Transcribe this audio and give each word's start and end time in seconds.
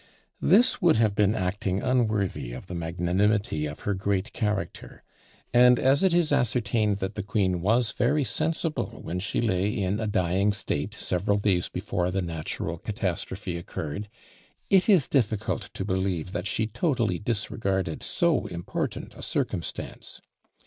This 0.41 0.81
would 0.81 0.95
have 0.95 1.13
been 1.13 1.35
acting 1.35 1.83
unworthy 1.83 2.53
of 2.53 2.65
the 2.65 2.73
magnanimity 2.73 3.67
of 3.67 3.81
her 3.81 3.93
great 3.93 4.33
character 4.33 5.03
and 5.53 5.77
as 5.77 6.01
it 6.01 6.11
is 6.11 6.31
ascertained 6.31 6.97
that 6.97 7.13
the 7.13 7.21
queen 7.21 7.61
was 7.61 7.91
very 7.91 8.23
sensible 8.23 9.03
that 9.05 9.21
she 9.21 9.41
lay 9.41 9.69
in 9.71 9.99
a 9.99 10.07
dying 10.07 10.53
state 10.53 10.95
several 10.95 11.37
days 11.37 11.69
before 11.69 12.09
the 12.09 12.23
natural 12.23 12.79
catastrophe 12.79 13.57
occurred, 13.57 14.09
it 14.71 14.89
is 14.89 15.07
difficult 15.07 15.69
to 15.75 15.85
believe 15.85 16.31
that 16.31 16.47
she 16.47 16.65
totally 16.65 17.19
disregarded 17.19 18.01
so 18.01 18.47
important 18.47 19.13
a 19.13 19.21
circumstance. 19.21 20.19